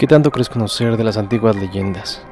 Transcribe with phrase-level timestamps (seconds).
[0.00, 2.24] ¿Qué tanto crees conocer de las antiguas leyendas?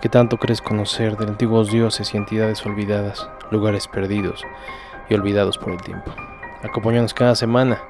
[0.00, 4.44] ¿Qué tanto crees conocer de antiguos dioses y entidades olvidadas, lugares perdidos
[5.10, 6.14] y olvidados por el tiempo?
[6.62, 7.82] Acompáñanos cada semana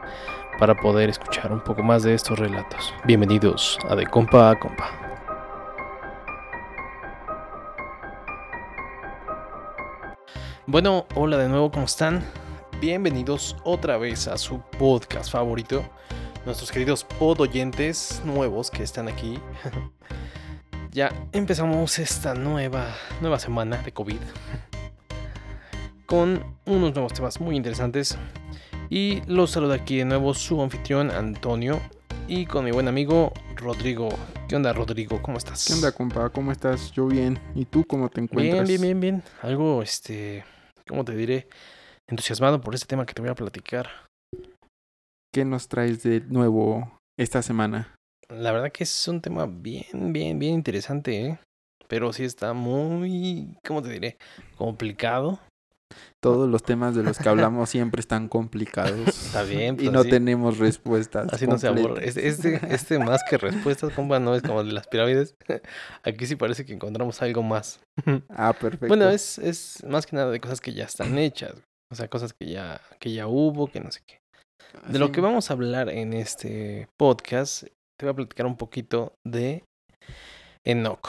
[0.58, 2.94] para poder escuchar un poco más de estos relatos.
[3.04, 4.88] Bienvenidos a De Compa a Compa.
[10.66, 12.24] Bueno, hola de nuevo, ¿cómo están?
[12.80, 15.84] Bienvenidos otra vez a su podcast favorito
[16.46, 19.40] nuestros queridos podoyentes nuevos que están aquí.
[20.92, 22.86] ya empezamos esta nueva,
[23.20, 24.20] nueva semana de COVID
[26.06, 28.16] con unos nuevos temas muy interesantes.
[28.88, 31.80] Y los saludo aquí de nuevo su anfitrión Antonio
[32.28, 34.08] y con mi buen amigo Rodrigo.
[34.48, 35.20] ¿Qué onda, Rodrigo?
[35.20, 35.64] ¿Cómo estás?
[35.66, 36.30] ¿Qué onda, compa?
[36.30, 36.92] ¿Cómo estás?
[36.92, 37.40] Yo bien.
[37.56, 38.68] ¿Y tú cómo te encuentras?
[38.68, 39.22] Bien, bien, bien, bien.
[39.42, 40.44] Algo, este,
[40.86, 41.48] ¿cómo te diré?
[42.06, 44.05] Entusiasmado por este tema que te voy a platicar.
[45.36, 47.94] ¿Qué nos traes de nuevo esta semana?
[48.30, 51.38] La verdad que es un tema bien, bien, bien interesante, ¿eh?
[51.88, 54.16] Pero sí está muy, ¿cómo te diré?
[54.56, 55.38] Complicado.
[56.24, 59.08] Todos los temas de los que hablamos siempre están complicados.
[59.08, 59.76] Está bien.
[59.76, 61.30] Pues y no tenemos respuestas.
[61.30, 62.08] Así no se aburre.
[62.08, 65.34] Este, este, este, más que respuestas, compa, no es como de las pirámides.
[66.02, 67.80] Aquí sí parece que encontramos algo más.
[68.30, 68.88] Ah, perfecto.
[68.88, 71.62] Bueno, es, es más que nada de cosas que ya están hechas.
[71.92, 74.16] O sea, cosas que ya, que ya hubo, que no sé qué.
[74.88, 77.64] De lo que vamos a hablar en este podcast,
[77.98, 79.64] te voy a platicar un poquito de
[80.64, 81.08] Enoch.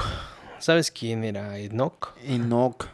[0.59, 2.16] ¿Sabes quién era Enoch?
[2.23, 2.88] Enoch.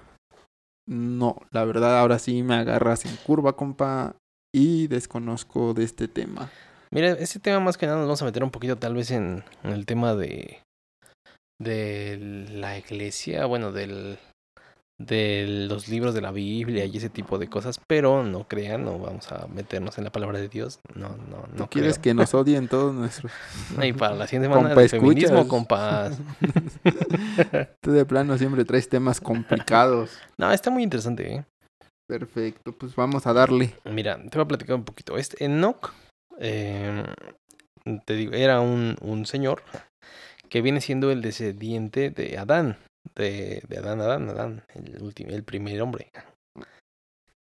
[0.89, 4.15] No, la verdad ahora sí me agarras en curva, compa,
[4.53, 6.51] y desconozco de este tema.
[6.91, 9.43] Mira, este tema más que nada nos vamos a meter un poquito tal vez en,
[9.63, 10.61] en el tema de
[11.59, 14.17] de la iglesia, bueno, del
[14.99, 18.99] de los libros de la Biblia y ese tipo de cosas, pero no crean, no
[18.99, 20.79] vamos a meternos en la palabra de Dios.
[20.95, 21.69] No, no, no.
[21.69, 23.31] quieres que nos odien todos nuestros?
[23.83, 26.17] Y para la siguiente semana de feminismo, compas.
[27.81, 30.11] Tú de plano siempre traes temas complicados.
[30.37, 31.45] No, está muy interesante, ¿eh?
[32.07, 33.73] Perfecto, pues vamos a darle.
[33.85, 35.17] Mira, te voy a platicar un poquito.
[35.17, 35.93] Este Enoch,
[36.37, 37.03] eh,
[38.05, 39.63] te digo, era un, un señor
[40.49, 42.77] que viene siendo el descendiente de Adán
[43.15, 46.11] de, de Adán, Adán, Adán, el, último, el primer hombre.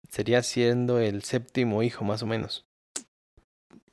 [0.09, 2.67] Sería siendo el séptimo hijo, más o menos.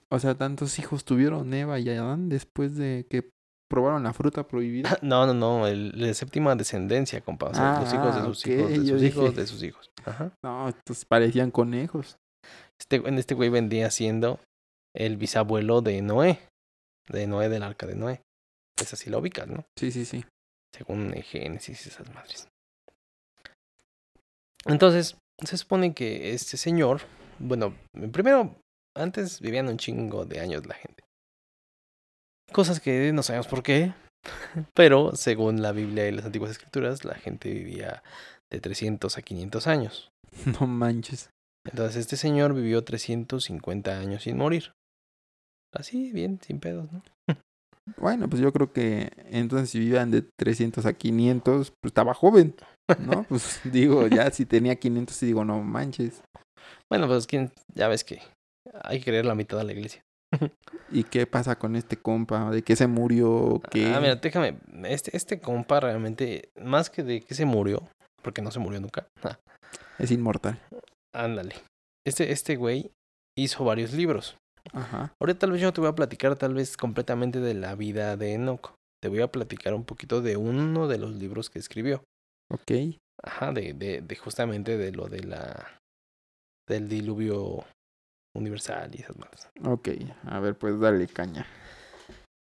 [0.10, 3.30] O sea, tantos hijos tuvieron Eva y Adán después de que
[3.70, 4.90] probaron la fruta prohibida.
[5.02, 7.48] No, no, no, el, la séptima descendencia, compa.
[7.80, 9.92] los hijos de sus hijos, de sus hijos, de sus hijos.
[10.06, 10.32] Ajá.
[10.44, 12.18] No, estos parecían conejos.
[12.80, 14.40] Este, en este güey vendría siendo
[14.96, 16.40] el bisabuelo de Noé.
[17.08, 18.22] De Noé del arca de Noé.
[18.82, 19.66] Es así lo ubicas, ¿no?
[19.78, 20.26] Sí, sí, sí
[20.74, 22.48] según Génesis y esas madres.
[24.66, 27.02] Entonces, se supone que este señor,
[27.40, 27.76] bueno,
[28.12, 28.56] primero,
[28.96, 31.04] antes vivían un chingo de años la gente.
[32.52, 33.94] Cosas que no sabemos por qué,
[34.74, 38.04] pero según la Biblia y las antiguas escrituras, la gente vivía
[38.52, 40.12] de 300 a 500 años.
[40.60, 41.30] No manches.
[41.66, 44.72] Entonces este señor vivió 350 años sin morir.
[45.74, 47.04] Así, bien, sin pedos, ¿no?
[47.98, 52.56] Bueno, pues yo creo que entonces si vivían de 300 a 500, pues estaba joven,
[53.00, 53.26] ¿no?
[53.30, 56.22] Pues digo, ya si tenía 500, digo, no manches.
[56.90, 57.52] Bueno, pues ¿quién?
[57.74, 58.22] ya ves que
[58.84, 60.02] hay que creer la mitad de la iglesia.
[60.92, 62.52] ¿Y qué pasa con este compa?
[62.52, 63.62] ¿De qué se murió?
[63.72, 63.88] ¿Qué?
[63.88, 64.58] Ah, mira, déjame.
[64.84, 67.88] Este, este compa realmente, más que de que se murió,
[68.22, 69.08] porque no se murió nunca.
[69.98, 70.60] Es inmortal.
[71.14, 71.56] Ándale.
[72.06, 72.92] Este, este güey
[73.38, 74.38] hizo varios libros.
[74.74, 75.14] Ajá.
[75.20, 78.18] Ahora tal vez yo no te voy a platicar tal vez completamente de la vida
[78.18, 78.74] de Enoch.
[79.02, 82.04] Te voy a platicar un poquito de uno de los libros que escribió.
[82.52, 82.72] Ok.
[83.24, 85.80] Ajá, de, de, de justamente de lo de la
[86.68, 87.66] del diluvio
[88.36, 89.50] universal y esas cosas.
[89.64, 89.90] Ok,
[90.26, 91.46] a ver, pues dale caña.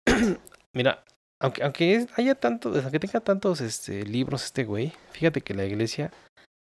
[0.74, 1.04] Mira,
[1.40, 6.12] aunque, aunque haya tantos, aunque tenga tantos este, libros este güey, fíjate que la iglesia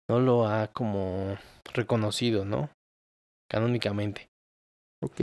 [0.08, 1.36] no lo ha como
[1.74, 2.70] reconocido, ¿no?
[3.50, 4.29] Canónicamente.
[5.02, 5.20] Ok.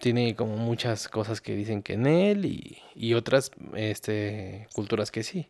[0.00, 5.22] Tiene como muchas cosas que dicen que en él y, y otras este, culturas que
[5.22, 5.48] sí.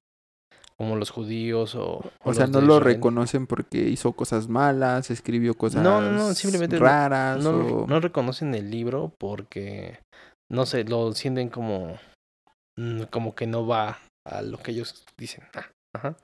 [0.77, 2.05] Como los judíos o...
[2.23, 6.79] O, sea, no lo reconocen porque hizo cosas malas, escribió cosas no, no, no, simplemente
[6.79, 7.43] raras.
[7.43, 7.87] No, o...
[7.89, 9.99] no reconocen el libro porque,
[10.49, 11.99] no sé, lo sienten como,
[12.79, 15.43] mm, como que no va a lo que ellos dicen.
[15.55, 15.67] Ah,
[15.97, 16.17] ajá.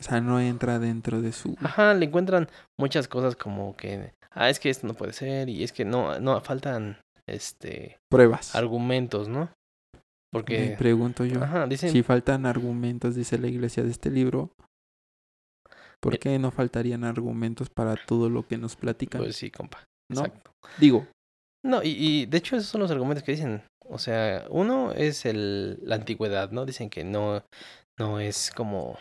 [0.00, 1.56] O sea, no entra dentro de su...
[1.60, 2.48] Ajá, le encuentran
[2.80, 6.18] muchas cosas como que ah, es que esto no puede ser y es que no,
[6.20, 7.98] no, faltan, este...
[8.10, 8.54] Pruebas.
[8.54, 9.50] Argumentos, ¿no?
[10.32, 10.70] Porque...
[10.70, 11.42] Me pregunto yo.
[11.42, 11.90] Ajá, dicen...
[11.90, 14.50] Si faltan argumentos, dice la iglesia de este libro,
[16.00, 19.22] ¿por qué no faltarían argumentos para todo lo que nos platican?
[19.22, 19.84] Pues sí, compa.
[20.10, 20.20] ¿No?
[20.20, 20.52] Exacto.
[20.78, 21.06] Digo,
[21.64, 23.62] No, y, y de hecho esos son los argumentos que dicen.
[23.84, 26.64] O sea, uno es el, la antigüedad, ¿no?
[26.64, 27.44] Dicen que no,
[27.98, 28.98] no es como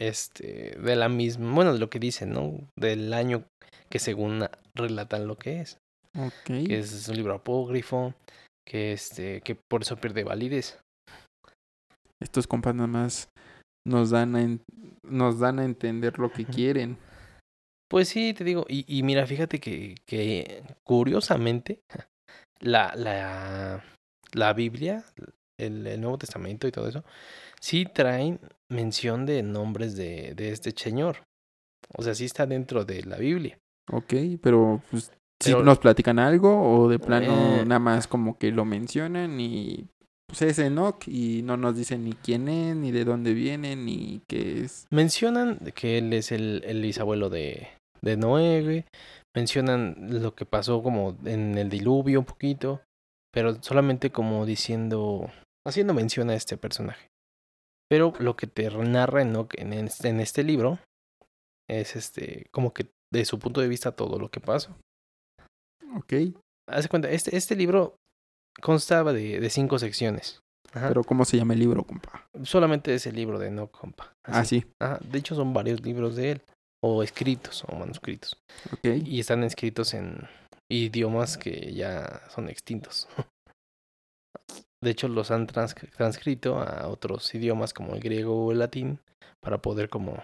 [0.00, 2.68] este de la misma, bueno, de lo que dicen, ¿no?
[2.76, 3.44] Del año
[3.88, 5.78] que según relatan lo que es.
[6.66, 8.14] Que es un libro apócrifo,
[8.66, 10.78] que este, que por eso pierde validez.
[12.22, 13.28] Estos compas nada más
[13.86, 14.62] nos dan a, en-
[15.02, 16.98] nos dan a entender lo que quieren.
[17.88, 21.80] Pues sí, te digo, y, y mira, fíjate que, que curiosamente,
[22.60, 23.84] la, la,
[24.32, 25.04] la Biblia,
[25.60, 27.04] el, el Nuevo Testamento y todo eso,
[27.60, 28.40] sí traen
[28.72, 31.18] mención de nombres de, de este señor.
[31.94, 33.58] O sea, sí está dentro de la Biblia.
[33.92, 37.64] Ok, pero pues si Pero- nos platican algo o de plano Eh.
[37.66, 39.86] nada más como que lo mencionan y
[40.26, 44.22] pues es Enoch y no nos dicen ni quién es, ni de dónde viene, ni
[44.28, 44.86] qué es.
[44.90, 47.68] Mencionan que él es el, el bisabuelo de,
[48.02, 48.84] de Noé, güey.
[49.36, 52.80] Mencionan lo que pasó como en el diluvio un poquito,
[53.32, 55.30] pero solamente como diciendo,
[55.64, 57.06] haciendo mención a este personaje.
[57.88, 60.78] Pero lo que te narra Enoch en este, en este libro
[61.68, 64.76] es este, como que de su punto de vista todo lo que pasó.
[65.96, 66.12] Ok,
[66.68, 67.94] Haz de cuenta, este, este libro
[68.60, 70.40] constaba de, de cinco secciones.
[70.72, 70.88] Ajá.
[70.88, 72.26] pero ¿cómo se llama el libro, compa?
[72.42, 74.12] Solamente es el libro de Enoch, compa.
[74.26, 76.42] Ah, sí, Ajá, De hecho, son varios libros de él,
[76.84, 78.36] o escritos, o manuscritos.
[78.72, 78.84] ok.
[79.04, 80.28] Y están escritos en
[80.70, 83.08] idiomas que ya son extintos.
[84.82, 89.00] De hecho, los han trans- transcrito a otros idiomas como el griego o el latín
[89.42, 90.22] para poder como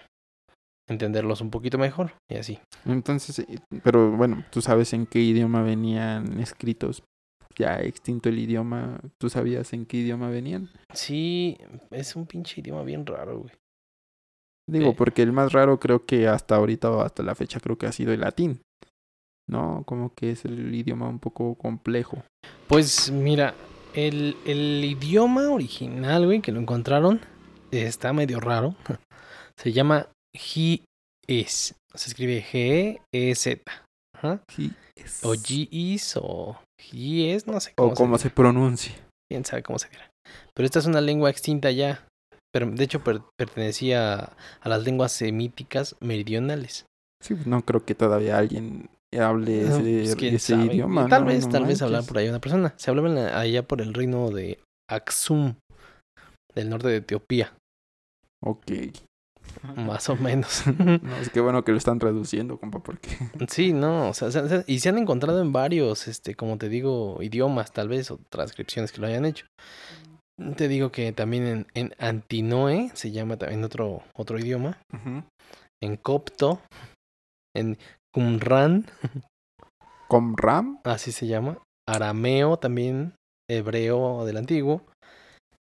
[0.89, 2.59] entenderlos un poquito mejor y así.
[2.85, 7.03] Entonces, eh, pero bueno, tú sabes en qué idioma venían escritos.
[7.59, 10.71] Ya extinto el idioma, ¿tú sabías en qué idioma venían?
[10.95, 11.59] Sí,
[11.91, 13.53] es un pinche idioma bien raro, güey.
[14.67, 14.95] Digo, Eh.
[14.97, 17.93] porque el más raro creo que hasta ahorita o hasta la fecha creo que ha
[17.93, 18.63] sido el latín.
[19.49, 19.83] ¿No?
[19.87, 22.23] Como que es el idioma un poco complejo.
[22.69, 23.55] Pues mira,
[23.93, 27.21] el, el idioma original, güey, que lo encontraron,
[27.71, 28.77] está medio raro.
[29.57, 31.75] Se llama G-Es.
[31.95, 33.63] Se escribe G-E-Z.
[34.17, 34.43] Ajá.
[34.49, 34.73] Sí.
[34.97, 38.93] es- O o G-Es, no sé cómo, O como se, se pronuncia.
[39.31, 40.09] quién sabe cómo se dirá.
[40.55, 42.07] Pero esta es una lengua extinta ya.
[42.53, 46.85] Pero de hecho per- pertenecía a las lenguas semíticas meridionales.
[47.23, 51.09] Sí, pues, no creo que todavía alguien hable No, ese, pues, ese idioma.
[51.09, 51.29] Tal ¿no?
[51.29, 52.07] vez, No tal vez manches.
[52.07, 52.75] por ahí una persona.
[52.77, 54.59] Se hablaba la- allá por el reino de
[54.91, 55.55] Aksum,
[56.55, 57.55] del norte de Etiopía,
[58.45, 58.71] Ok.
[59.77, 60.63] más o menos.
[61.03, 63.11] No, es que bueno que lo están traduciendo, compa, porque...
[63.49, 66.69] sí, no, o sea, se- se- y se han encontrado en varios, este, como te
[66.69, 69.47] digo, idiomas tal vez, o transcripciones que lo hayan hecho.
[70.57, 75.23] Te digo que también en, en Antinoe, se llama también otro, otro idioma, Ujú.
[75.83, 76.61] en Copto,
[77.55, 77.77] en
[78.15, 78.87] Qumran,
[80.09, 80.81] Comram.
[80.85, 81.59] así se llama,
[81.89, 83.15] arameo también,
[83.49, 84.83] hebreo del antiguo,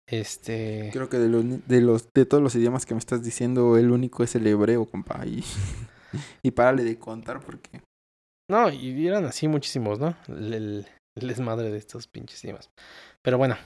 [0.08, 0.90] este...
[0.94, 3.92] Creo que de los, de los de todos los idiomas que me estás diciendo, el
[3.92, 5.26] único es el hebreo, compa.
[5.26, 5.44] Y,
[6.44, 7.82] y párale de contar porque...
[8.50, 10.16] No, y eran así muchísimos, ¿no?
[10.28, 10.86] El,
[11.18, 12.70] el desmadre de estos pinches idiomas.
[13.24, 13.58] Pero bueno,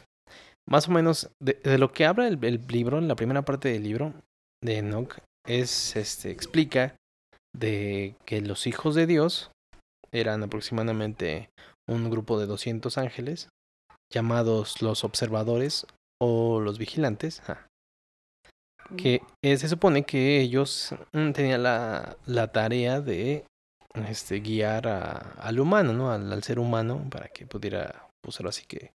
[0.67, 3.83] más o menos de, de lo que habla el, el libro, la primera parte del
[3.83, 4.13] libro
[4.63, 6.95] de Enoch, es, este, explica
[7.57, 9.51] de que los hijos de Dios
[10.11, 11.49] eran aproximadamente
[11.87, 13.49] un grupo de 200 ángeles,
[14.13, 15.85] llamados los observadores
[16.21, 17.65] o los vigilantes, ah,
[18.97, 23.45] que eh, se supone que ellos mm, tenían la, la tarea de
[24.07, 26.11] este, guiar a- al humano, ¿no?
[26.11, 28.91] Al, al ser humano para que pudiera, pues ahora sí que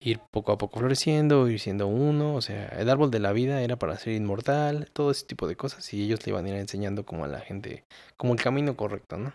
[0.00, 3.62] ir poco a poco floreciendo, ir siendo uno, o sea, el árbol de la vida
[3.62, 6.54] era para ser inmortal, todo ese tipo de cosas y ellos le iban a ir
[6.56, 7.84] enseñando como a la gente,
[8.16, 9.32] como el camino correcto, ¿no?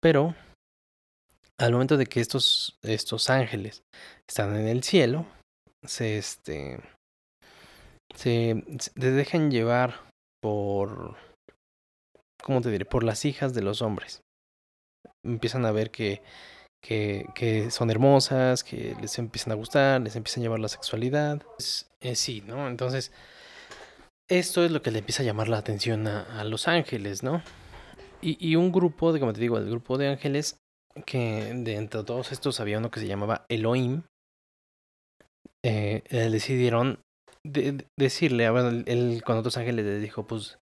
[0.00, 0.34] Pero
[1.58, 3.82] al momento de que estos, estos ángeles
[4.28, 5.26] están en el cielo,
[5.84, 6.80] se este
[8.14, 8.62] se,
[8.94, 11.16] dejan llevar por
[12.42, 12.84] ¿cómo te diré?
[12.84, 14.22] por las hijas de los hombres.
[15.24, 16.22] Empiezan a ver que
[16.80, 21.42] que, son hermosas, que les empiezan a gustar, les empiezan a llevar la sexualidad.
[22.00, 22.68] Eh, sí, ¿no?
[22.68, 23.12] Entonces,
[24.28, 27.42] esto es lo que le empieza a llamar la atención a, a los ángeles, ¿no?
[28.20, 30.58] Y, y un grupo, de, como te digo, el grupo de ángeles,
[31.06, 34.02] que de entre todos estos había uno que se llamaba Elohim,
[35.64, 37.00] eh, eh, decidieron
[37.44, 40.58] de- de- decirle, a ver, él, él con otros ángeles les dijo, pues,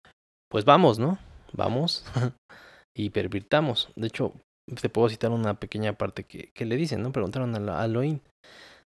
[0.49, 1.17] pues vamos, ¿no?
[1.53, 2.05] Vamos
[2.95, 3.89] y pervirtamos.
[3.95, 4.33] De hecho,
[4.81, 7.11] te puedo citar una pequeña parte que, que le dicen, ¿no?
[7.11, 8.19] Preguntaron a, la- a Elohim,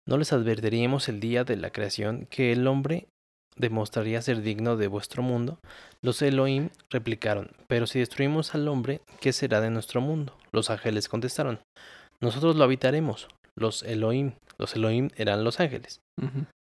[0.07, 3.09] ¿no les advertiríamos el día de la creación que el hombre
[3.57, 5.59] demostraría ser digno de vuestro mundo.
[6.03, 10.37] Los Elohim replicaron, pero si destruimos al hombre, ¿qué será de nuestro mundo?
[10.53, 11.61] Los ángeles contestaron,
[12.21, 13.29] nosotros lo habitaremos.
[13.59, 16.01] Los Elohim, los Elohim eran los ángeles.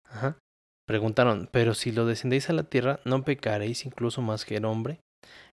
[0.08, 0.38] Ajá.
[0.86, 5.00] Preguntaron, pero si lo descendéis a la tierra, ¿no pecaréis incluso más que el hombre?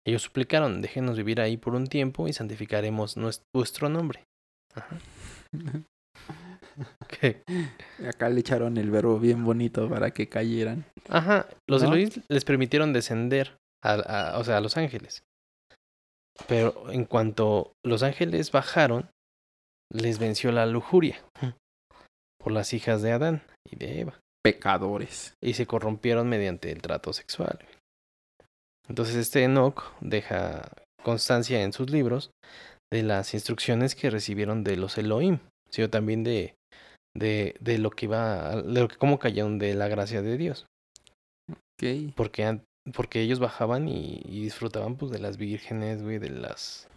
[0.05, 3.15] Ellos suplicaron, déjenos vivir ahí por un tiempo y santificaremos
[3.55, 4.23] vuestro nombre.
[4.75, 4.97] Ajá.
[8.07, 10.85] Acá le echaron el verbo bien bonito para que cayeran.
[11.09, 11.89] Ajá, los ¿No?
[11.89, 15.23] Elohim les permitieron descender, a, a- o sea, a los ángeles.
[16.47, 19.09] Pero en cuanto los ángeles bajaron,
[19.93, 21.21] les venció la lujuria
[22.43, 24.19] por las hijas de Adán y de Eva.
[24.43, 25.33] Pecadores.
[25.43, 27.59] y se corrompieron mediante el trato sexual.
[28.89, 30.71] Entonces este Enoch deja
[31.03, 32.31] constancia en sus libros
[32.91, 36.55] de las instrucciones que recibieron de los Elohim, sino también de,
[37.15, 40.37] de, de lo que iba, a- de lo que, cómo cayeron de la gracia de
[40.37, 40.65] Dios,
[41.49, 42.13] Ok.
[42.15, 42.59] porque,
[42.93, 46.87] porque ellos bajaban y, y disfrutaban pues de las vírgenes, güey, de las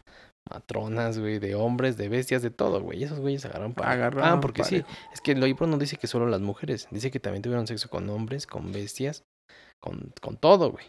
[0.50, 3.92] matronas, güey, de hombres, de bestias, de todo, güey, esos güeyes agarraron para...
[3.92, 7.10] Agarraban ah, porque sí, es que el libro no dice que solo las mujeres, dice
[7.10, 9.24] que también tuvieron sexo con hombres, con bestias,
[9.80, 10.84] con, con todo, güey.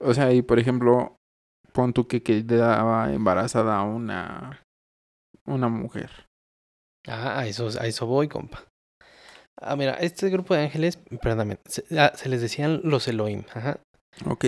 [0.00, 1.16] O sea, y por ejemplo,
[1.72, 4.62] pon tú que quedaba embarazada a una,
[5.46, 6.10] una mujer.
[7.06, 8.64] Ah, a eso, a eso voy, compa.
[9.60, 13.44] Ah, mira, este grupo de ángeles, perdóname, se, ah, se les decían los Elohim.
[13.52, 13.78] Ajá.
[14.26, 14.46] Ok.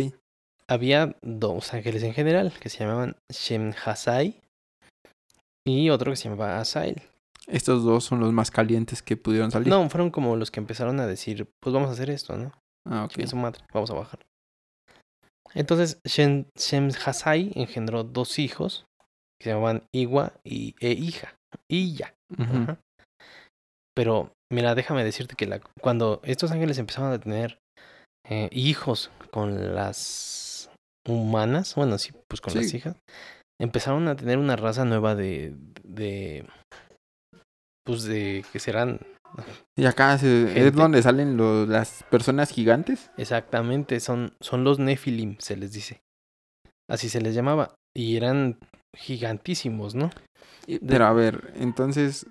[0.73, 4.41] Había dos ángeles en general que se llamaban Shem Hasai
[5.67, 7.03] y otro que se llamaba Asael.
[7.47, 9.69] Estos dos son los más calientes que pudieron salir.
[9.69, 12.53] No, fueron como los que empezaron a decir, pues vamos a hacer esto, ¿no?
[12.89, 13.27] Ah, ok.
[13.27, 14.21] su madre, vamos a bajar.
[15.53, 18.87] Entonces, Shem, Shem Hasai engendró dos hijos
[19.39, 21.35] que se llamaban Iwa y e hija.
[21.69, 22.43] Ujú.
[22.45, 22.79] Ajá.
[23.95, 27.59] Pero, mira, déjame decirte que la, cuando estos ángeles empezaron a tener
[28.27, 30.42] eh, hijos con las
[31.07, 32.97] humanas, bueno, sí, pues con las hijas,
[33.61, 36.47] empezaron a tener una raza nueva de, de,
[37.85, 39.01] pues de que serán
[39.77, 43.11] Y acá se- es donde salen los, las personas gigantes.
[43.17, 46.01] exactamente, son, son los Nephilim, se les dice.
[46.89, 47.75] Así se les llamaba.
[47.97, 48.59] Y eran
[48.97, 50.11] gigantísimos, ¿no?
[50.67, 52.27] Y- Pero a ver, entonces,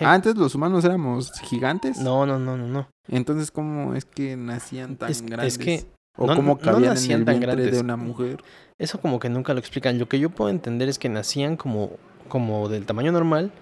[0.00, 1.98] antes los humanos éramos gigantes.
[1.98, 2.88] no, no, no, no, no.
[3.08, 5.58] Entonces, ¿cómo es que nacían tan Es- es grandes?
[5.58, 5.84] que
[6.16, 7.82] o no- cómo no cabían en nacían el tan vientre de grandes.
[7.82, 8.42] una mujer.
[8.78, 9.98] Eso como que nunca lo explican.
[9.98, 11.92] Lo que yo puedo entender es que nacían como,
[12.28, 13.52] como del tamaño normal,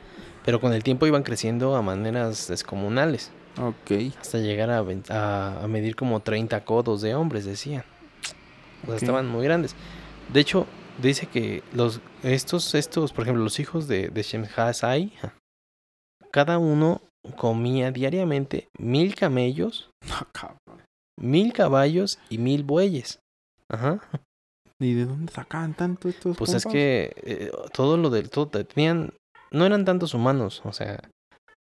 [0.45, 3.31] pero con el tiempo iban creciendo a maneras descomunales,
[3.61, 4.15] Ok.
[4.21, 7.85] hasta llegar a, ven- a, a medir como 30 codos de hombres, decían.
[8.85, 9.75] O sea, estaban muy grandes.
[10.33, 10.67] De hecho,
[11.03, 14.23] dice que los estos, estos, por ejemplo, los hijos de, de
[16.31, 17.03] cada uno
[17.37, 20.59] comía diariamente mil camellos, No, cabrón.
[21.21, 23.21] Mil caballos y mil bueyes.
[23.69, 24.01] Ajá.
[24.79, 29.13] ¿Y de dónde sacaban tanto estos Pues es que eh, todo lo del todo tenían
[29.53, 31.01] no eran tantos humanos, o sea,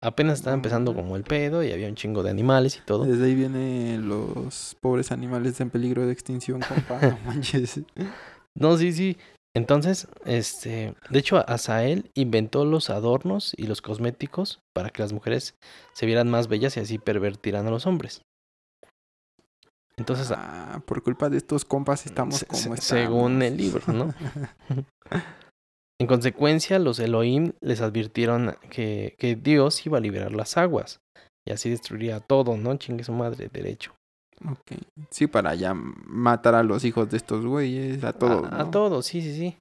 [0.00, 3.04] apenas estaba empezando como el pedo y había un chingo de animales y todo.
[3.04, 7.00] Desde ahí vienen los pobres animales en peligro de extinción, compa.
[7.00, 7.80] No manches.
[8.54, 9.16] No, sí, sí.
[9.56, 15.54] Entonces, este, de hecho, Asael inventó los adornos y los cosméticos para que las mujeres
[15.92, 18.22] se vieran más bellas y así pervertirán a los hombres.
[19.96, 22.80] Entonces, Ah, por culpa de estos compas estamos como estamos.
[22.80, 24.14] según el libro, ¿no?
[26.00, 30.98] En consecuencia, los Elohim les advirtieron que, que Dios iba a liberar las aguas
[31.46, 32.76] y así destruiría todo, ¿no?
[32.76, 33.94] Chingue su madre, derecho.
[34.44, 34.72] Ok.
[35.10, 38.44] Sí, para ya matar a los hijos de estos güeyes, a todos.
[38.52, 38.70] a, a ¿no?
[38.72, 39.56] todos, sí, sí, sí.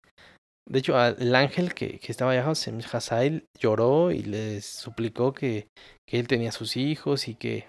[0.68, 5.68] De hecho, a- el ángel que, que estaba allá, Hazael, lloró y les suplicó que,
[6.08, 7.66] que él tenía sus hijos y que,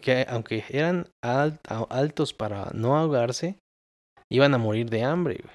[0.00, 3.58] que aunque eran altos para no ahogarse,
[4.30, 5.40] iban a morir de hambre.
[5.42, 5.54] güey.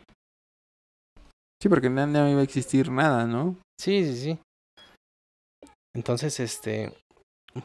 [1.62, 3.58] Sí, porque no, no iba a existir nada, ¿no?
[3.79, 4.39] Sí, sí, sí.
[5.93, 6.93] Entonces, este,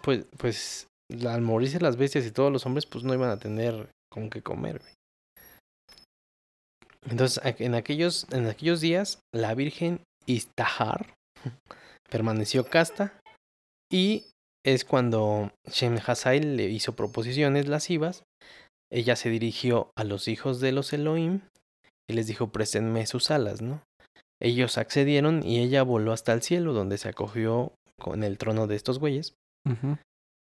[0.02, 0.86] pues, pues,
[1.26, 4.42] al morirse las bestias y todos los hombres, pues no iban a tener con qué
[4.42, 4.92] comer, güey.
[7.06, 11.14] Entonces, en aquellos, en aquellos días, la Virgen Istahar
[12.10, 13.20] permaneció casta
[13.92, 14.30] y
[14.64, 18.24] es cuando Shem Hazael le hizo proposiciones lascivas.
[18.90, 21.40] Ella se dirigió a los hijos de los Elohim
[22.08, 23.82] y les dijo, préstenme sus alas, ¿no?
[24.40, 28.76] Ellos accedieron y ella voló hasta el cielo, donde se acogió con el trono de
[28.76, 29.34] estos güeyes,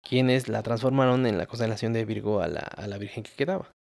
[0.07, 3.71] quienes la transformaron en la constelación de Virgo a la, a la Virgen que quedaba.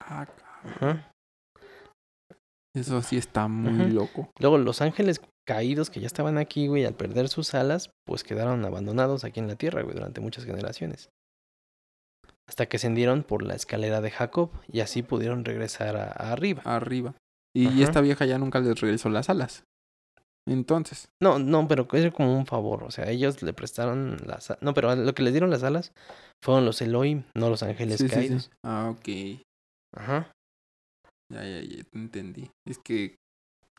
[0.00, 1.10] Ah.
[2.74, 4.30] Eso sí está muy loco.
[4.38, 8.64] Luego los ángeles caídos que ya estaban aquí, güey, al perder sus alas, pues quedaron
[8.64, 11.08] abandonados aquí en la tierra, güey, durante muchas generaciones.
[12.48, 16.62] hasta que ascendieron por la escalera de Jacob y así pudieron regresar a, a arriba.
[16.64, 17.14] Arriba.
[17.56, 19.62] Y esta vieja ya nunca les regresó las alas.
[20.48, 22.82] Entonces, No, no, pero es como un favor.
[22.82, 24.50] O sea, ellos le prestaron las...
[24.50, 25.92] a- No, pero lo que les dieron las alas
[26.42, 28.44] fueron los Elohim, no los ángeles sí, sí, caídos.
[28.44, 28.50] sí.
[28.64, 29.08] Ah, ok.
[29.96, 30.32] Ajá.
[31.30, 32.50] Ya, ya, ya, te entendí.
[32.66, 33.16] Es que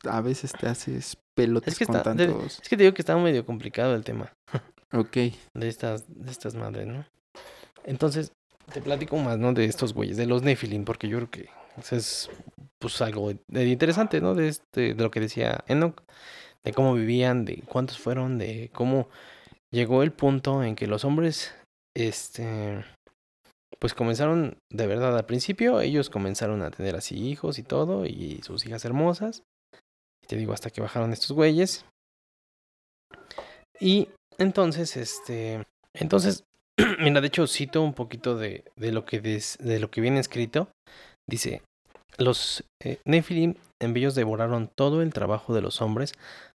[0.04, 2.60] a veces te haces pelotes Es que con está- de- tantos.
[2.60, 4.32] Es que te digo que está medio complicado el tema
[4.92, 5.12] Ok.
[5.54, 7.04] de estas, de estas madres, ¿no?
[7.84, 8.32] Entonces,
[8.72, 9.52] te platico más, ¿no?
[9.52, 11.48] De estos güeyes, de los Nephilim, porque yo creo que
[11.94, 12.30] es
[12.78, 14.34] pues algo de interesante, ¿no?
[14.34, 16.02] De este, de lo que decía Enoch,
[16.64, 19.08] de cómo vivían, de cuántos fueron, de cómo
[19.70, 21.54] llegó el punto en que los hombres,
[21.94, 22.84] este,
[23.82, 28.40] pues comenzaron, de verdad, al principio, ellos comenzaron a tener así hijos y todo, y
[28.44, 29.42] sus hijas hermosas.
[30.22, 31.84] Y te digo, hasta que bajaron estos güeyes.
[33.80, 34.06] Y
[34.38, 36.44] entonces, este, entonces,
[37.00, 40.68] mira, de hecho cito un poquito de, de lo que de lo que viene escrito.
[41.28, 41.62] Dice,
[42.18, 46.12] los eh, Nephilim en ellos devoraron todo el trabajo de los hombres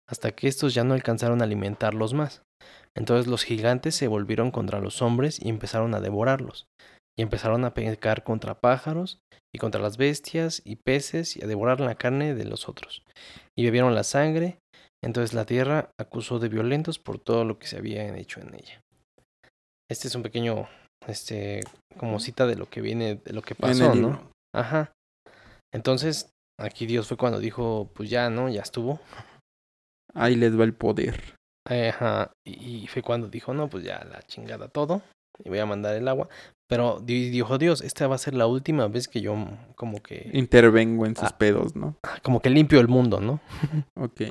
[0.07, 2.41] hasta que estos ya no alcanzaron a alimentarlos más.
[2.95, 6.67] Entonces los gigantes se volvieron contra los hombres y empezaron a devorarlos.
[7.17, 9.19] Y empezaron a pecar contra pájaros
[9.53, 13.03] y contra las bestias y peces y a devorar la carne de los otros.
[13.57, 14.59] Y bebieron la sangre.
[15.03, 18.81] Entonces la tierra acusó de violentos por todo lo que se había hecho en ella.
[19.89, 20.67] Este es un pequeño,
[21.07, 21.61] este,
[21.97, 23.95] como cita de lo que viene, de lo que pasó.
[23.95, 24.29] ¿no?
[24.53, 24.91] Ajá.
[25.73, 28.49] Entonces, aquí Dios fue cuando dijo, pues ya, ¿no?
[28.49, 28.99] Ya estuvo.
[30.13, 31.35] Ahí les va el poder.
[31.65, 32.31] Ajá.
[32.45, 35.01] Y y fue cuando dijo, no, pues ya la chingada todo.
[35.43, 36.27] Y voy a mandar el agua.
[36.69, 40.01] Pero di- dijo Dios, esta va a ser la última vez que yo mm, como
[40.03, 41.37] que, Intervengo en sus Ah.
[41.37, 41.95] pedos, ¿no?
[42.23, 43.39] como que limpio el mundo, ¿no?
[43.95, 44.21] Ok.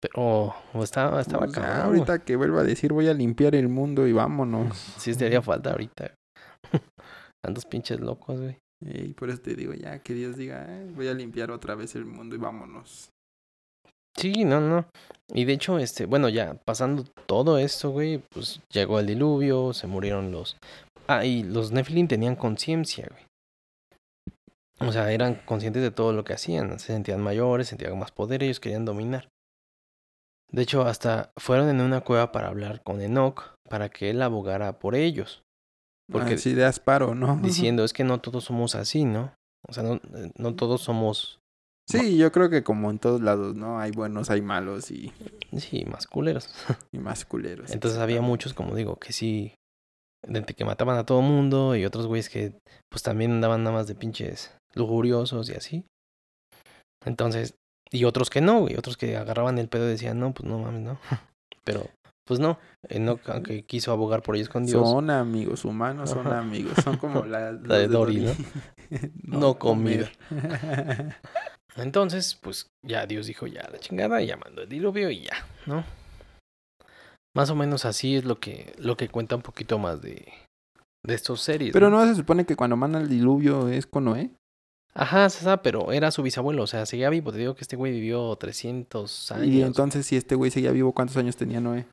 [0.00, 1.60] Pero pues, estaba, estaba güey.
[1.60, 4.76] ahorita que vuelva a decir voy a limpiar el mundo y vámonos.
[4.98, 6.14] Sí, te haría falta ahorita.
[7.44, 8.58] Tantos pinches locos, güey.
[8.80, 11.96] Y por eso te digo ya que Dios diga, "Eh, voy a limpiar otra vez
[11.96, 13.10] el mundo y vámonos.
[14.16, 14.86] Sí, no, no.
[15.32, 19.86] Y de hecho, este, bueno, ya pasando todo esto, güey, pues llegó el diluvio, se
[19.86, 20.56] murieron los.
[21.06, 23.28] Ah, y los Nephilim tenían conciencia, güey.
[24.80, 28.42] O sea, eran conscientes de todo lo que hacían, se sentían mayores, sentían más poder,
[28.42, 29.28] ellos querían dominar.
[30.50, 34.78] De hecho, hasta fueron en una cueva para hablar con Enoch, para que él abogara
[34.78, 35.42] por ellos.
[36.10, 37.38] Porque Así de asparo, ¿no?
[37.42, 39.34] diciendo, es que no todos somos así, ¿no?
[39.68, 40.00] O sea, no,
[40.36, 41.38] no todos somos,
[41.88, 43.80] Sí, yo creo que como en todos lados, ¿no?
[43.80, 45.10] Hay buenos, hay malos y,
[45.56, 46.50] sí, más culeros.
[46.92, 47.72] y más culeros.
[47.72, 49.54] Entonces había muchos, como digo, que sí,
[50.26, 52.52] de que mataban a todo mundo y otros güeyes que
[52.90, 55.84] pues también andaban nada más de pinches lujuriosos y así.
[57.06, 57.54] Entonces,
[57.90, 60.58] y otros que no, güey, otros que agarraban el pedo y decían, no, pues no
[60.58, 60.98] mames, no.
[61.64, 61.88] Pero,
[62.26, 62.58] pues no,
[62.90, 66.74] Enoch, aunque quiso abogar por ellos con Dios, Son amigos, humanos son amigos.
[66.84, 68.32] Son como la, de Dory, ¿no?
[69.22, 69.38] ¿no?
[69.38, 70.10] No comida.
[71.76, 75.84] Entonces, pues ya Dios dijo, ya la chingada, ya mandó el diluvio y ya, ¿no?
[77.36, 80.32] Más o menos así es lo que, lo que cuenta un poquito más de,
[81.04, 81.72] de estos series.
[81.72, 84.30] Pero no se supone que cuando manda el diluvio es con Noé.
[84.94, 87.30] Ajá, se sabe, pero era su bisabuelo, o sea, seguía vivo.
[87.30, 89.46] Te digo que este güey vivió 300 años.
[89.46, 91.86] Y entonces, si este güey seguía vivo, ¿cuántos años tenía Noé?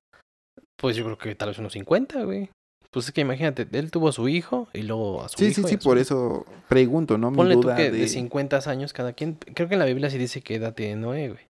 [0.78, 2.50] Pues yo creo que tal vez unos 50, güey.
[2.96, 5.54] Pues es que imagínate, él tuvo a su hijo y luego a su Sí, hijo.
[5.56, 6.02] sí, sí, su por hijo.
[6.02, 7.30] eso pregunto, ¿no?
[7.30, 8.00] Mi Ponle tú duda que de...
[8.00, 9.36] de 50 años cada quien.
[9.54, 11.48] Creo que en la Biblia sí dice que edad tiene Noé, güey.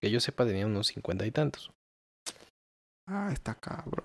[0.00, 1.72] Que yo sepa tenía unos 50 y tantos.
[3.08, 4.04] Ah, está cabrón.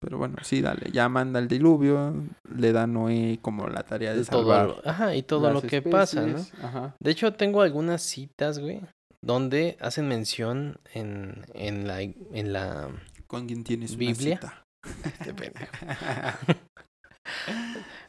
[0.00, 0.90] Pero bueno, sí, dale.
[0.92, 2.14] Ya manda el diluvio,
[2.54, 5.62] le da a Noé como la tarea de todo salvar lo- ajá, y todo lo
[5.62, 6.38] que pasa, ¿no?
[6.62, 6.94] Ajá.
[7.00, 8.82] De hecho, tengo algunas citas, güey,
[9.22, 12.02] donde hacen mención en, en la...
[12.02, 12.90] En la
[13.26, 14.36] ¿Con quién tienes una Biblia.
[14.36, 14.62] cita?
[15.04, 15.76] este pendejo.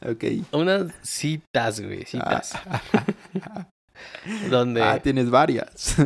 [0.12, 0.24] ok.
[0.52, 2.54] unas citas, güey, citas.
[2.56, 3.68] Ah,
[4.50, 4.84] donde...
[4.84, 5.98] ah, tienes varias.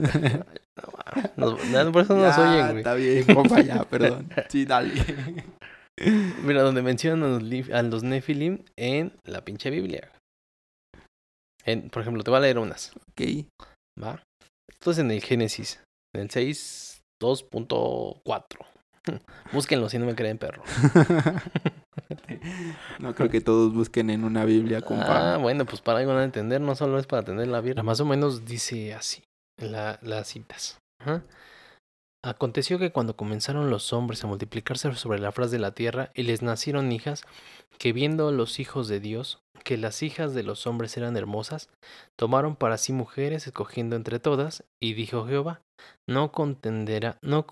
[1.35, 2.77] No, no, por eso no nos oyen, güey.
[2.77, 4.29] Está bien, compa, ya, perdón.
[4.49, 4.93] Sí, dale.
[6.43, 10.11] Mira, donde mencionan a los, Nephilim en la pinche Biblia.
[11.65, 13.45] En, por ejemplo, te voy a leer unas, ok.
[14.01, 14.23] ¿va?
[14.69, 15.83] Esto es en el Génesis,
[16.15, 18.70] en el 6, 2.4.
[19.53, 20.63] Búsquenlo si no me creen, perro.
[22.99, 25.33] no creo que todos busquen en una Biblia, compa.
[25.33, 27.83] Ah, bueno, pues para algo no entender, no solo es para atender la Biblia.
[27.83, 29.23] Más o menos dice así,
[29.57, 30.79] la, las citas.
[30.99, 31.23] Ajá.
[32.23, 36.21] Aconteció que cuando comenzaron los hombres a multiplicarse sobre la faz de la tierra y
[36.21, 37.23] les nacieron hijas,
[37.79, 41.69] que viendo los hijos de Dios, que las hijas de los hombres eran hermosas,
[42.15, 45.61] tomaron para sí mujeres, escogiendo entre todas, y dijo Jehová,
[46.07, 47.47] no contenderá, no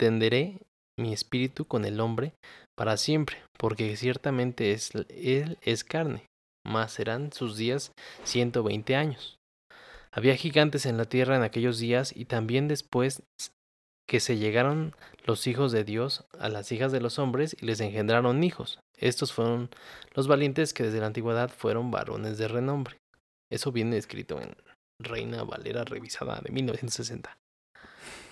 [0.00, 0.56] contenderé
[0.98, 2.32] mi espíritu con el hombre
[2.74, 4.74] para siempre, porque ciertamente
[5.10, 6.24] él es carne,
[6.66, 7.92] mas serán sus días
[8.24, 9.36] ciento veinte años.
[10.10, 13.22] Había gigantes en la tierra en aquellos días y también después
[14.08, 17.80] que se llegaron los hijos de Dios a las hijas de los hombres y les
[17.80, 18.80] engendraron hijos.
[18.96, 19.68] Estos fueron
[20.14, 22.96] los valientes que desde la antigüedad fueron varones de renombre.
[23.52, 24.56] Eso viene escrito en
[24.98, 27.39] Reina Valera revisada de 1960.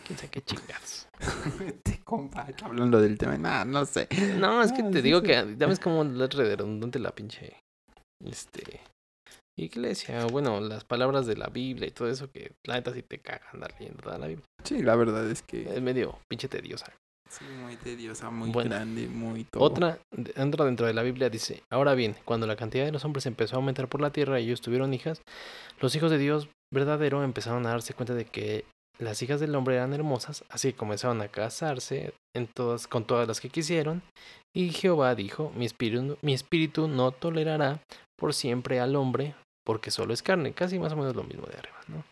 [0.09, 1.07] Quién sabe qué chingados.
[1.64, 4.09] Este compa, hablando del tema, nah, no sé.
[4.38, 5.27] No, es que Ah, te sí, digo sí.
[5.27, 7.57] que ya ves como redundante la pinche
[8.25, 8.81] este
[9.57, 13.18] iglesia, bueno, las palabras de la Biblia y todo eso que la neta sí te
[13.18, 14.47] caga andar leyendo toda la Biblia.
[14.64, 16.87] Sí, la verdad es que Es medio pinche tediosa.
[17.29, 19.62] sí, muy tediosa, muy Bueno, grande, muy todo.
[19.64, 19.99] Otra,
[20.37, 23.57] otra dentro de la Biblia dice, ahora bien, cuando la cantidad de los hombres empezó
[23.57, 25.23] a aumentar por la tierra y ellos tuvieron hijas,
[25.81, 28.64] los hijos de Dios verdadero empezaron a darse cuenta de que
[28.98, 33.26] las hijas del hombre eran hermosas, así que comenzaron a casarse en todas, con todas
[33.28, 34.02] las que quisieron,
[34.54, 37.80] y Jehová dijo, mi espíritu, mi espíritu no tolerará
[38.18, 39.34] por siempre al hombre,
[39.64, 42.04] porque solo es carne, casi más o menos lo mismo de arriba, ¿no?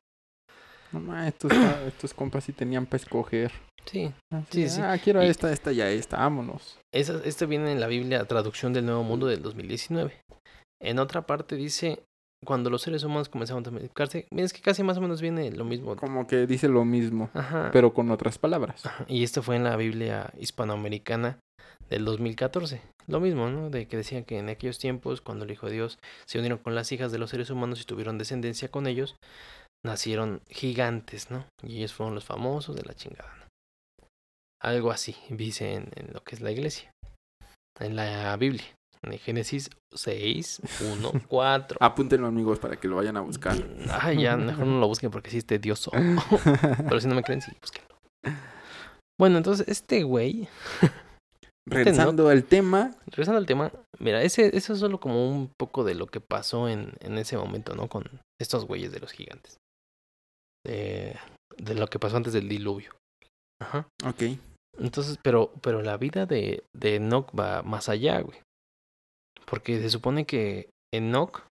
[0.92, 3.51] No, ma, estos, ah, estos compas sí tenían para escoger.
[3.85, 4.81] Sí, Así, Sí, sí.
[4.83, 6.79] Ah, quiero Y- esta, esta, ya esta, vámonos.
[6.94, 10.14] Esa, esto viene en la Biblia, traducción del Nuevo Mundo del 2019.
[10.81, 12.01] En otra parte dice,
[12.44, 15.64] cuando los seres humanos comenzaron a multiplicarse, es que casi más o menos viene lo
[15.64, 15.96] mismo.
[15.96, 17.70] Como que dice lo mismo, Ajá.
[17.72, 18.85] pero con otras palabras.
[18.87, 21.38] Ajá, Y esto fue en la Biblia hispanoamericana
[21.88, 22.83] del 2014.
[23.07, 23.70] Lo mismo, ¿no?
[23.70, 26.75] De que decían que en aquellos tiempos, cuando el Hijo de Dios se unieron con
[26.75, 29.16] las hijas de los seres humanos y tuvieron descendencia con ellos,
[29.85, 31.46] nacieron gigantes, ¿no?
[31.62, 33.46] Y ellos fueron los famosos de la chingada, ¿no?
[34.62, 36.90] Algo así, dice en, en lo que es la iglesia.
[37.79, 38.64] En la Biblia.
[39.07, 40.62] En Génesis 6,
[40.99, 41.79] 1, 4.
[41.81, 43.57] Apúntenlo, amigos, para que lo vayan a buscar.
[43.88, 45.90] Ah, ya, mejor no lo busquen porque sí es tedioso.
[46.88, 47.97] Pero si no me creen, sí, búsquenlo.
[49.19, 50.49] Bueno, entonces este güey,
[51.69, 55.97] Regresando al tema, regresando al tema, mira, ese, eso es solo como un poco de
[55.97, 57.88] lo que pasó en, en ese momento, ¿no?
[57.88, 58.05] Con
[58.40, 59.57] estos güeyes de los gigantes.
[60.64, 61.16] De,
[61.57, 62.92] de lo que pasó antes del diluvio.
[63.61, 63.88] Ajá.
[64.05, 64.23] ok.
[64.79, 68.38] Entonces, pero, pero la vida de, de Enoch va más allá, güey.
[69.47, 71.47] Porque se supone que Enoch,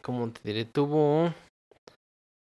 [0.00, 1.34] como te diré, tuvo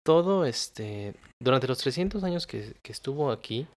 [0.05, 1.15] todo este.
[1.41, 3.67] Durante los 300 años que, que estuvo aquí,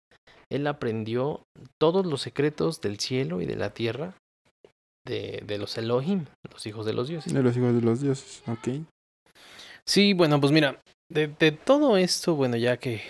[0.51, 1.42] él aprendió
[1.81, 4.14] todos los secretos del cielo y de la tierra
[5.07, 7.33] de, de los Elohim, los hijos de los dioses.
[7.33, 8.85] De los hijos de los dioses, ok.
[9.87, 13.03] Sí, bueno, pues mira, de, de todo esto, bueno, ya que,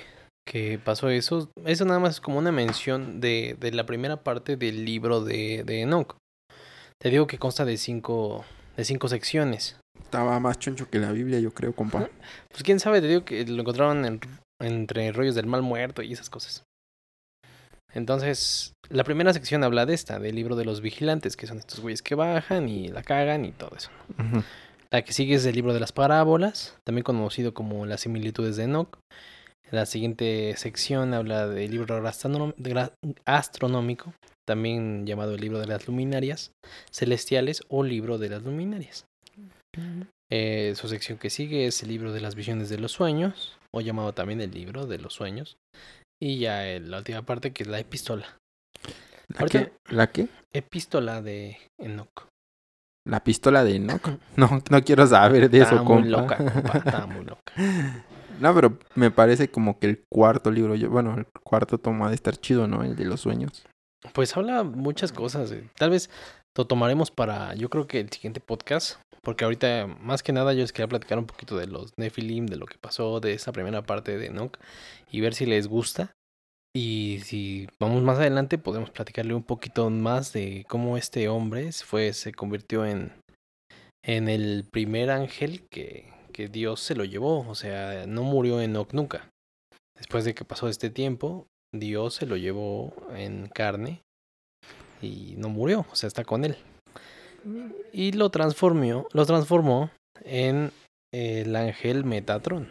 [0.46, 4.56] que pasó eso, eso nada más es como una mención de, de la primera parte
[4.56, 6.16] del libro de, de Enoch.
[7.00, 8.44] Te digo que consta de cinco,
[8.76, 9.76] de cinco secciones.
[10.00, 12.08] Estaba más choncho que la Biblia, yo creo, compa.
[12.50, 14.20] Pues quién sabe, te digo que lo encontraron en-
[14.60, 16.62] entre rollos del mal muerto y esas cosas.
[17.92, 21.80] Entonces, la primera sección habla de esta, del libro de los vigilantes, que son estos
[21.80, 23.90] güeyes que bajan y la cagan y todo eso.
[24.90, 28.64] La que sigue es el libro de las parábolas, también conocido como las similitudes de
[28.64, 28.98] Enoch.
[29.70, 32.00] La siguiente sección habla del libro
[33.26, 34.12] astronómico,
[34.46, 36.52] también llamado el libro de las luminarias
[36.92, 39.04] celestiales o libro de las luminarias.
[40.30, 43.80] Eh, su sección que sigue es el libro de las visiones de los sueños, o
[43.80, 45.56] llamado también el libro de los sueños.
[46.22, 48.26] Y ya eh, la última parte que es la epístola.
[49.28, 49.72] ¿La Ahorita- qué?
[49.94, 50.28] ¿La qué?
[50.54, 52.28] Epístola de Enoch.
[53.06, 54.08] La pistola de Enoch.
[54.36, 56.08] No, no quiero saber de Está eso, muy compa.
[56.08, 57.52] loca, compa, está muy loca.
[58.40, 62.14] No, pero me parece como que el cuarto libro, yo, bueno, el cuarto toma de
[62.14, 62.82] estar chido, ¿no?
[62.82, 63.64] El de los sueños.
[64.12, 65.50] Pues habla muchas cosas.
[65.52, 65.68] eh.
[65.76, 66.10] Tal vez
[66.56, 69.00] lo tomaremos para, yo creo que el siguiente podcast.
[69.22, 72.56] Porque ahorita, más que nada, yo les quería platicar un poquito de los Nephilim, de
[72.56, 74.56] lo que pasó, de esa primera parte de Enoch.
[75.10, 76.12] Y ver si les gusta.
[76.76, 82.12] Y si vamos más adelante, podemos platicarle un poquito más de cómo este hombre fue,
[82.12, 83.12] se convirtió en,
[84.04, 87.48] en el primer ángel que, que Dios se lo llevó.
[87.48, 89.30] O sea, no murió Enoch nunca.
[89.96, 94.02] Después de que pasó este tiempo, Dios se lo llevó en carne
[95.00, 96.56] y no murió, o sea, está con él.
[97.92, 99.90] Y lo transformó, lo transformó
[100.22, 100.70] en
[101.14, 102.68] el ángel Metatron.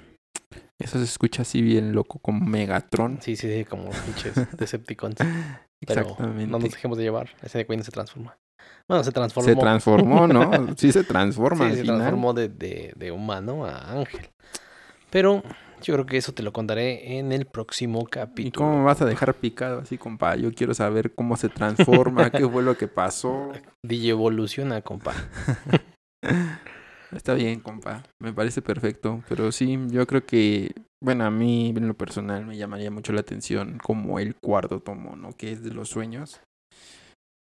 [0.79, 3.19] Eso se escucha así bien loco, como Megatron.
[3.21, 5.15] Sí, sí, sí, como pinches Decepticons.
[5.87, 8.37] Pero no nos dejemos de llevar, ese de Queen se transforma.
[8.87, 9.49] Bueno, se transformó.
[9.49, 10.51] Se transformó, ¿no?
[10.77, 11.97] Sí se transforma Sí, al se final.
[11.97, 14.29] transformó de, de, de humano a ángel.
[15.09, 15.43] Pero
[15.81, 18.65] yo creo que eso te lo contaré en el próximo ¿Y capítulo.
[18.65, 20.35] cómo me vas a dejar picado así, compa?
[20.35, 23.51] Yo quiero saber cómo se transforma, qué fue lo que pasó.
[23.83, 25.13] DJ evoluciona, compa.
[27.11, 28.03] Está bien, compa.
[28.19, 29.23] Me parece perfecto.
[29.29, 33.21] Pero sí, yo creo que, bueno, a mí en lo personal me llamaría mucho la
[33.21, 35.31] atención como el cuarto tomo, ¿no?
[35.33, 36.41] Que es de los sueños.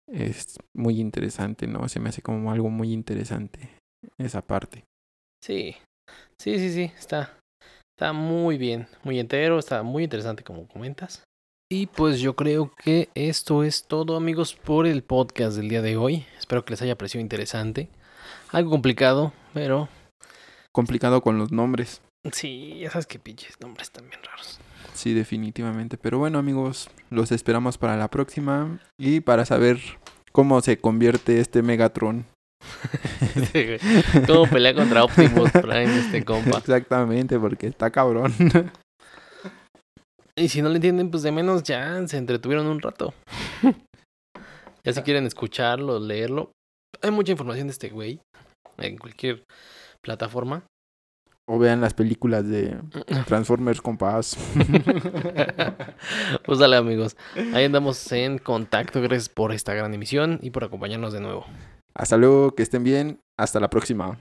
[0.08, 1.88] Es muy interesante, ¿no?
[1.88, 3.70] Se me hace como algo muy interesante
[4.18, 4.84] esa parte.
[5.42, 5.76] Sí,
[6.40, 7.38] sí, sí, sí, está,
[7.96, 11.22] está muy bien, muy entero, está muy interesante como comentas.
[11.68, 15.96] Y pues yo creo que esto es todo amigos por el podcast del día de
[15.96, 16.24] hoy.
[16.38, 17.88] Espero que les haya parecido interesante.
[18.52, 19.88] Algo complicado, pero...
[20.72, 22.02] Complicado con los nombres.
[22.32, 24.60] Sí, ya sabes que pinches nombres también raros.
[24.96, 25.98] Sí, definitivamente.
[25.98, 29.78] Pero bueno amigos, los esperamos para la próxima y para saber
[30.32, 32.24] cómo se convierte este Megatron.
[34.26, 36.58] ¿Cómo pelea contra Optimus Prime este compa?
[36.58, 38.32] Exactamente, porque está cabrón.
[40.34, 43.12] Y si no le entienden, pues de menos ya se entretuvieron un rato.
[44.84, 46.52] ya si quieren escucharlo, leerlo.
[47.02, 48.20] Hay mucha información de este güey.
[48.78, 49.44] En cualquier
[50.02, 50.64] plataforma.
[51.46, 52.76] O vean las películas de
[53.26, 54.36] Transformers con paz.
[56.44, 57.16] pues dale amigos.
[57.54, 59.00] Ahí andamos en contacto.
[59.00, 61.46] Gracias por esta gran emisión y por acompañarnos de nuevo.
[61.94, 63.20] Hasta luego, que estén bien.
[63.36, 64.18] Hasta la próxima.